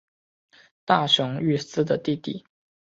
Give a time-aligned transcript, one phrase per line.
[0.83, 2.43] 大熊裕司的弟弟。